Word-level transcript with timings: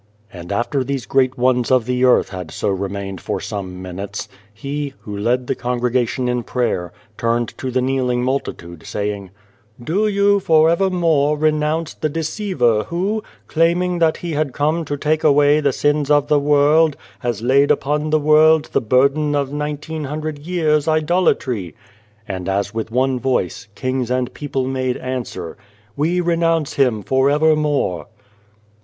And 0.33 0.51
after 0.51 0.83
these 0.83 1.05
great 1.05 1.37
ones 1.37 1.69
of 1.69 1.85
the 1.85 2.05
earth 2.05 2.29
had 2.29 2.49
so 2.49 2.69
remained 2.69 3.21
for 3.21 3.39
some 3.39 3.83
minutes, 3.83 4.27
he, 4.51 4.95
who 5.01 5.15
led 5.15 5.45
the 5.45 5.53
congregation 5.53 6.27
in 6.27 6.41
prayer, 6.41 6.91
turned 7.19 7.55
to 7.59 7.69
the 7.69 7.83
kneeling 7.83 8.23
multitude, 8.23 8.83
saying:" 8.87 9.29
Do 9.89 10.07
you 10.07 10.39
for 10.39 10.71
evermore 10.71 11.37
renounce 11.37 11.93
the 11.93 12.09
Deceiver 12.09 12.77
182 12.77 12.95
and 12.95 13.05
the 13.05 13.09
Devil 13.11 13.15
who, 13.15 13.23
claiming 13.47 13.99
that 13.99 14.17
he 14.17 14.31
had 14.31 14.53
come 14.55 14.83
to 14.85 14.97
take 14.97 15.23
away 15.23 15.59
the 15.59 15.71
sins 15.71 16.09
of 16.09 16.29
the 16.29 16.39
world, 16.39 16.97
has 17.19 17.43
laid 17.43 17.69
upon 17.69 18.09
the 18.09 18.17
world 18.19 18.71
the 18.73 18.81
burden 18.81 19.35
of 19.35 19.53
nineteen 19.53 20.05
hundred 20.05 20.39
years' 20.39 20.87
idolatry?" 20.87 21.75
And, 22.27 22.49
as 22.49 22.73
with 22.73 22.89
one 22.89 23.19
voice, 23.19 23.67
kings 23.75 24.09
and 24.09 24.33
people 24.33 24.65
made 24.65 24.97
answer:" 24.97 25.57
We 25.95 26.19
renounce 26.21 26.73
him 26.73 27.03
for 27.03 27.29
evermore." 27.29 28.07